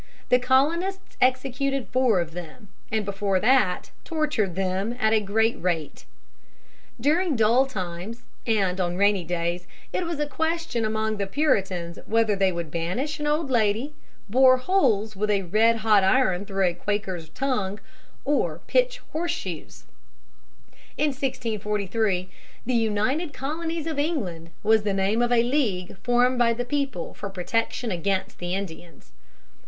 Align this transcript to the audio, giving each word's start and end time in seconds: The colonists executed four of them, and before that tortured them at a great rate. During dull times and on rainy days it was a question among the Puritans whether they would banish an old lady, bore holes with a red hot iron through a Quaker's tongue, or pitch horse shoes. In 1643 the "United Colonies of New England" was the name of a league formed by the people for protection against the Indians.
The 0.29 0.39
colonists 0.39 1.15
executed 1.21 1.87
four 1.89 2.19
of 2.21 2.31
them, 2.31 2.69
and 2.91 3.05
before 3.05 3.39
that 3.39 3.91
tortured 4.03 4.55
them 4.55 4.95
at 4.99 5.13
a 5.13 5.19
great 5.19 5.61
rate. 5.61 6.05
During 6.99 7.35
dull 7.35 7.67
times 7.67 8.23
and 8.47 8.81
on 8.81 8.97
rainy 8.97 9.23
days 9.23 9.67
it 9.93 10.03
was 10.07 10.19
a 10.19 10.25
question 10.25 10.85
among 10.85 11.17
the 11.17 11.27
Puritans 11.27 11.99
whether 12.07 12.35
they 12.35 12.51
would 12.51 12.71
banish 12.71 13.19
an 13.19 13.27
old 13.27 13.51
lady, 13.51 13.93
bore 14.27 14.57
holes 14.57 15.15
with 15.15 15.29
a 15.29 15.43
red 15.43 15.75
hot 15.85 16.03
iron 16.03 16.45
through 16.45 16.65
a 16.65 16.73
Quaker's 16.73 17.29
tongue, 17.29 17.79
or 18.25 18.61
pitch 18.65 19.01
horse 19.13 19.31
shoes. 19.33 19.83
In 20.97 21.09
1643 21.09 22.27
the 22.65 22.73
"United 22.73 23.33
Colonies 23.33 23.85
of 23.85 23.97
New 23.97 24.03
England" 24.03 24.49
was 24.63 24.81
the 24.81 24.93
name 24.95 25.21
of 25.21 25.31
a 25.31 25.43
league 25.43 25.95
formed 25.99 26.39
by 26.39 26.53
the 26.53 26.65
people 26.65 27.13
for 27.13 27.29
protection 27.29 27.91
against 27.91 28.39
the 28.39 28.55
Indians. 28.55 29.11